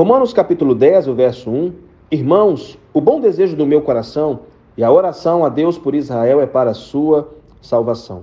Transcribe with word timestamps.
Romanos 0.00 0.32
capítulo 0.32 0.74
10, 0.74 1.08
o 1.08 1.14
verso 1.14 1.50
1. 1.50 1.74
Irmãos, 2.10 2.78
o 2.90 3.02
bom 3.02 3.20
desejo 3.20 3.54
do 3.54 3.66
meu 3.66 3.82
coração 3.82 4.40
e 4.74 4.82
a 4.82 4.90
oração 4.90 5.44
a 5.44 5.50
Deus 5.50 5.76
por 5.76 5.94
Israel 5.94 6.40
é 6.40 6.46
para 6.46 6.70
a 6.70 6.74
sua 6.74 7.28
salvação. 7.60 8.22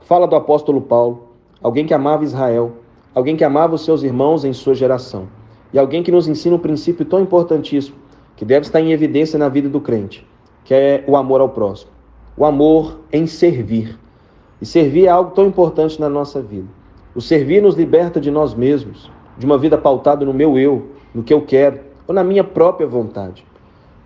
Fala 0.00 0.26
do 0.26 0.34
apóstolo 0.34 0.80
Paulo, 0.80 1.28
alguém 1.62 1.86
que 1.86 1.94
amava 1.94 2.24
Israel, 2.24 2.72
alguém 3.14 3.36
que 3.36 3.44
amava 3.44 3.76
os 3.76 3.84
seus 3.84 4.02
irmãos 4.02 4.44
em 4.44 4.52
sua 4.52 4.74
geração, 4.74 5.28
e 5.72 5.78
alguém 5.78 6.02
que 6.02 6.10
nos 6.10 6.26
ensina 6.26 6.56
um 6.56 6.58
princípio 6.58 7.04
tão 7.04 7.20
importantíssimo, 7.20 7.94
que 8.34 8.44
deve 8.44 8.66
estar 8.66 8.80
em 8.80 8.90
evidência 8.90 9.38
na 9.38 9.48
vida 9.48 9.68
do 9.68 9.80
crente, 9.80 10.26
que 10.64 10.74
é 10.74 11.04
o 11.06 11.16
amor 11.16 11.40
ao 11.40 11.50
próximo. 11.50 11.92
O 12.36 12.44
amor 12.44 12.98
em 13.12 13.28
servir. 13.28 13.96
E 14.60 14.66
servir 14.66 15.06
é 15.06 15.10
algo 15.10 15.30
tão 15.30 15.46
importante 15.46 16.00
na 16.00 16.08
nossa 16.08 16.42
vida. 16.42 16.66
O 17.14 17.20
servir 17.20 17.62
nos 17.62 17.76
liberta 17.76 18.20
de 18.20 18.28
nós 18.28 18.54
mesmos, 18.54 19.08
de 19.38 19.46
uma 19.46 19.56
vida 19.56 19.78
pautada 19.78 20.24
no 20.24 20.34
meu 20.34 20.58
eu, 20.58 20.95
no 21.16 21.22
que 21.22 21.32
eu 21.32 21.40
quero, 21.40 21.80
ou 22.06 22.14
na 22.14 22.22
minha 22.22 22.44
própria 22.44 22.86
vontade. 22.86 23.42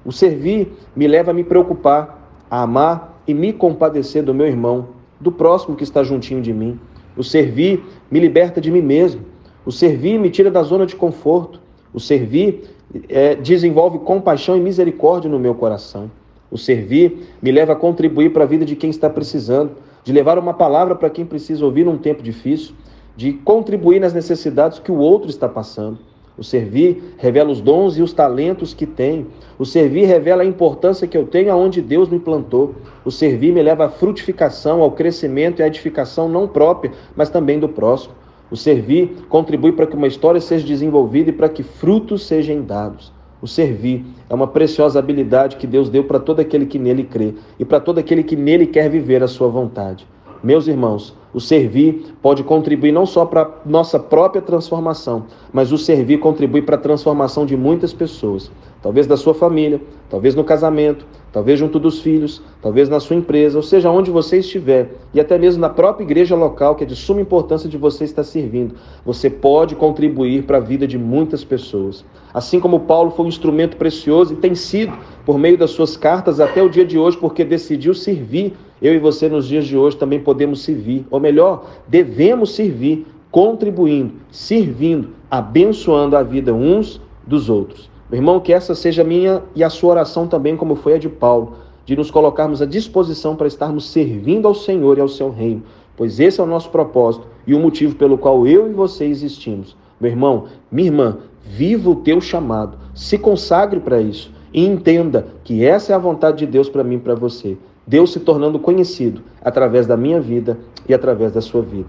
O 0.04 0.12
servir 0.12 0.72
me 0.94 1.08
leva 1.08 1.32
a 1.32 1.34
me 1.34 1.42
preocupar, 1.42 2.32
a 2.48 2.62
amar 2.62 3.20
e 3.26 3.34
me 3.34 3.52
compadecer 3.52 4.22
do 4.22 4.32
meu 4.32 4.46
irmão, 4.46 4.90
do 5.18 5.32
próximo 5.32 5.74
que 5.74 5.82
está 5.82 6.04
juntinho 6.04 6.40
de 6.40 6.52
mim. 6.52 6.78
O 7.16 7.24
servir 7.24 7.82
me 8.08 8.20
liberta 8.20 8.60
de 8.60 8.70
mim 8.70 8.80
mesmo. 8.80 9.22
O 9.66 9.72
servir 9.72 10.20
me 10.20 10.30
tira 10.30 10.52
da 10.52 10.62
zona 10.62 10.86
de 10.86 10.94
conforto. 10.94 11.60
O 11.92 11.98
servir 11.98 12.70
é, 13.08 13.34
desenvolve 13.34 13.98
compaixão 13.98 14.56
e 14.56 14.60
misericórdia 14.60 15.28
no 15.28 15.38
meu 15.40 15.56
coração. 15.56 16.08
O 16.48 16.56
servir 16.56 17.26
me 17.42 17.50
leva 17.50 17.72
a 17.72 17.76
contribuir 17.76 18.32
para 18.32 18.44
a 18.44 18.46
vida 18.46 18.64
de 18.64 18.76
quem 18.76 18.88
está 18.88 19.10
precisando, 19.10 19.72
de 20.04 20.12
levar 20.12 20.38
uma 20.38 20.54
palavra 20.54 20.94
para 20.94 21.10
quem 21.10 21.26
precisa 21.26 21.64
ouvir 21.64 21.84
num 21.84 21.98
tempo 21.98 22.22
difícil, 22.22 22.72
de 23.16 23.32
contribuir 23.32 23.98
nas 23.98 24.14
necessidades 24.14 24.78
que 24.78 24.92
o 24.92 24.98
outro 24.98 25.28
está 25.28 25.48
passando. 25.48 25.98
O 26.40 26.42
servir 26.42 27.14
revela 27.18 27.50
os 27.50 27.60
dons 27.60 27.98
e 27.98 28.02
os 28.02 28.14
talentos 28.14 28.72
que 28.72 28.86
tenho. 28.86 29.26
O 29.58 29.66
servir 29.66 30.06
revela 30.06 30.42
a 30.42 30.46
importância 30.46 31.06
que 31.06 31.14
eu 31.14 31.26
tenho 31.26 31.52
aonde 31.52 31.82
Deus 31.82 32.08
me 32.08 32.18
plantou. 32.18 32.76
O 33.04 33.10
servir 33.10 33.52
me 33.52 33.62
leva 33.62 33.84
à 33.84 33.88
frutificação, 33.90 34.80
ao 34.80 34.92
crescimento 34.92 35.60
e 35.60 35.62
à 35.62 35.66
edificação 35.66 36.30
não 36.30 36.48
própria, 36.48 36.92
mas 37.14 37.28
também 37.28 37.60
do 37.60 37.68
próximo. 37.68 38.14
O 38.50 38.56
servir 38.56 39.26
contribui 39.28 39.72
para 39.72 39.86
que 39.86 39.94
uma 39.94 40.06
história 40.06 40.40
seja 40.40 40.66
desenvolvida 40.66 41.28
e 41.28 41.34
para 41.34 41.50
que 41.50 41.62
frutos 41.62 42.26
sejam 42.26 42.62
dados. 42.62 43.12
O 43.42 43.46
servir 43.46 44.06
é 44.26 44.34
uma 44.34 44.46
preciosa 44.46 44.98
habilidade 44.98 45.56
que 45.56 45.66
Deus 45.66 45.90
deu 45.90 46.04
para 46.04 46.18
todo 46.18 46.40
aquele 46.40 46.64
que 46.64 46.78
nele 46.78 47.04
crê 47.04 47.34
e 47.58 47.66
para 47.66 47.80
todo 47.80 47.98
aquele 47.98 48.22
que 48.22 48.34
nele 48.34 48.66
quer 48.66 48.88
viver 48.88 49.22
a 49.22 49.28
sua 49.28 49.48
vontade. 49.48 50.06
Meus 50.42 50.66
irmãos, 50.66 51.14
o 51.32 51.40
servir 51.40 52.14
pode 52.20 52.42
contribuir 52.42 52.92
não 52.92 53.06
só 53.06 53.24
para 53.24 53.48
nossa 53.64 53.98
própria 53.98 54.42
transformação, 54.42 55.26
mas 55.52 55.72
o 55.72 55.78
servir 55.78 56.18
contribui 56.18 56.62
para 56.62 56.74
a 56.74 56.78
transformação 56.78 57.46
de 57.46 57.56
muitas 57.56 57.92
pessoas. 57.92 58.50
Talvez 58.82 59.06
da 59.06 59.16
sua 59.16 59.34
família, 59.34 59.80
talvez 60.08 60.34
no 60.34 60.42
casamento, 60.42 61.04
talvez 61.30 61.58
junto 61.58 61.78
dos 61.78 62.00
filhos, 62.00 62.42
talvez 62.62 62.88
na 62.88 62.98
sua 62.98 63.14
empresa, 63.14 63.58
ou 63.58 63.62
seja, 63.62 63.90
onde 63.90 64.10
você 64.10 64.38
estiver, 64.38 64.96
e 65.12 65.20
até 65.20 65.38
mesmo 65.38 65.60
na 65.60 65.68
própria 65.68 66.02
igreja 66.02 66.34
local, 66.34 66.74
que 66.74 66.84
é 66.84 66.86
de 66.86 66.96
suma 66.96 67.20
importância 67.20 67.68
de 67.68 67.76
você 67.76 68.04
estar 68.04 68.24
servindo. 68.24 68.74
Você 69.04 69.28
pode 69.28 69.76
contribuir 69.76 70.44
para 70.44 70.56
a 70.56 70.60
vida 70.60 70.86
de 70.86 70.98
muitas 70.98 71.44
pessoas. 71.44 72.04
Assim 72.32 72.58
como 72.58 72.80
Paulo 72.80 73.10
foi 73.10 73.26
um 73.26 73.28
instrumento 73.28 73.76
precioso 73.76 74.32
e 74.32 74.36
tem 74.36 74.54
sido 74.54 74.92
por 75.26 75.38
meio 75.38 75.58
das 75.58 75.70
suas 75.70 75.96
cartas 75.96 76.40
até 76.40 76.62
o 76.62 76.70
dia 76.70 76.84
de 76.84 76.98
hoje, 76.98 77.18
porque 77.18 77.44
decidiu 77.44 77.94
servir 77.94 78.54
eu 78.80 78.94
e 78.94 78.98
você 78.98 79.28
nos 79.28 79.46
dias 79.46 79.66
de 79.66 79.76
hoje 79.76 79.98
também 79.98 80.18
podemos 80.18 80.62
servir, 80.62 81.04
ou 81.10 81.19
melhor, 81.20 81.66
devemos 81.86 82.54
servir, 82.54 83.06
contribuindo, 83.30 84.14
servindo, 84.30 85.10
abençoando 85.30 86.16
a 86.16 86.22
vida 86.22 86.52
uns 86.52 87.00
dos 87.26 87.48
outros. 87.48 87.88
Meu 88.10 88.18
irmão, 88.18 88.40
que 88.40 88.52
essa 88.52 88.74
seja 88.74 89.04
minha 89.04 89.42
e 89.54 89.62
a 89.62 89.70
sua 89.70 89.90
oração 89.90 90.26
também, 90.26 90.56
como 90.56 90.74
foi 90.74 90.94
a 90.94 90.98
de 90.98 91.08
Paulo, 91.08 91.52
de 91.84 91.96
nos 91.96 92.10
colocarmos 92.10 92.60
à 92.60 92.66
disposição 92.66 93.36
para 93.36 93.46
estarmos 93.46 93.88
servindo 93.90 94.48
ao 94.48 94.54
Senhor 94.54 94.98
e 94.98 95.00
ao 95.00 95.08
seu 95.08 95.30
reino, 95.30 95.62
pois 95.96 96.18
esse 96.18 96.40
é 96.40 96.42
o 96.42 96.46
nosso 96.46 96.70
propósito 96.70 97.26
e 97.46 97.54
o 97.54 97.60
motivo 97.60 97.94
pelo 97.94 98.18
qual 98.18 98.46
eu 98.46 98.68
e 98.68 98.72
você 98.72 99.04
existimos. 99.04 99.76
Meu 100.00 100.10
irmão, 100.10 100.44
minha 100.72 100.88
irmã, 100.88 101.18
viva 101.44 101.90
o 101.90 101.96
teu 101.96 102.20
chamado, 102.20 102.78
se 102.94 103.18
consagre 103.18 103.80
para 103.80 104.00
isso 104.00 104.32
e 104.52 104.64
entenda 104.64 105.26
que 105.44 105.64
essa 105.64 105.92
é 105.92 105.94
a 105.94 105.98
vontade 105.98 106.38
de 106.38 106.46
Deus 106.46 106.68
para 106.68 106.84
mim 106.84 106.96
e 106.96 107.00
para 107.00 107.14
você. 107.14 107.56
Deus 107.90 108.12
se 108.12 108.20
tornando 108.20 108.56
conhecido 108.60 109.20
através 109.42 109.84
da 109.84 109.96
minha 109.96 110.20
vida 110.20 110.56
e 110.88 110.94
através 110.94 111.32
da 111.32 111.40
sua 111.40 111.60
vida. 111.60 111.88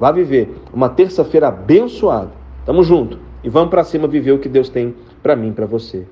Vá 0.00 0.10
viver 0.10 0.56
uma 0.72 0.88
terça-feira 0.88 1.48
abençoada. 1.48 2.30
Tamo 2.64 2.82
junto 2.82 3.18
e 3.44 3.50
vamos 3.50 3.68
para 3.68 3.84
cima 3.84 4.08
viver 4.08 4.32
o 4.32 4.38
que 4.38 4.48
Deus 4.48 4.70
tem 4.70 4.94
para 5.22 5.36
mim 5.36 5.50
e 5.50 5.52
para 5.52 5.66
você. 5.66 6.06